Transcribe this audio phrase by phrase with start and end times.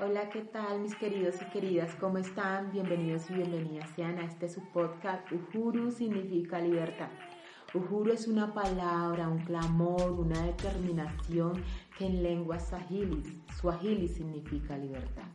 [0.00, 1.94] Hola, ¿qué tal mis queridos y queridas?
[2.00, 2.72] ¿Cómo están?
[2.72, 7.10] Bienvenidos y bienvenidas sean a este su podcast Uhuru significa libertad.
[7.74, 11.62] Uhuru es una palabra, un clamor, una determinación
[11.96, 15.28] que en lengua swahili, swahili significa libertad.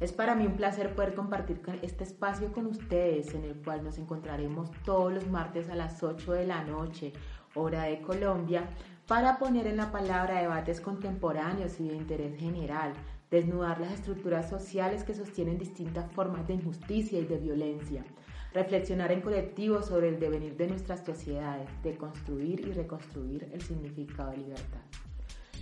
[0.00, 3.98] Es para mí un placer poder compartir este espacio con ustedes en el cual nos
[3.98, 7.12] encontraremos todos los martes a las 8 de la noche,
[7.54, 8.70] hora de Colombia,
[9.06, 12.92] para poner en la palabra debates contemporáneos y de interés general
[13.30, 18.04] desnudar las estructuras sociales que sostienen distintas formas de injusticia y de violencia,
[18.52, 24.30] reflexionar en colectivo sobre el devenir de nuestras sociedades, de construir y reconstruir el significado
[24.30, 24.82] de libertad.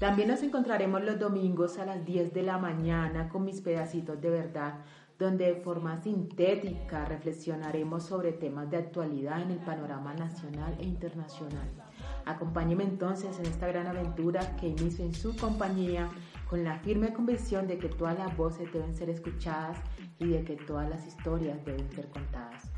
[0.00, 4.30] También nos encontraremos los domingos a las 10 de la mañana con mis pedacitos de
[4.30, 4.80] verdad,
[5.18, 11.87] donde de forma sintética reflexionaremos sobre temas de actualidad en el panorama nacional e internacional.
[12.28, 16.10] Acompáñeme entonces en esta gran aventura que inicio en su compañía
[16.50, 19.78] con la firme convicción de que todas las voces deben ser escuchadas
[20.18, 22.70] y de que todas las historias deben ser contadas.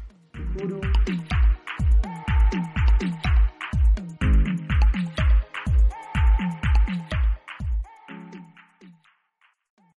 [0.57, 0.81] Guru.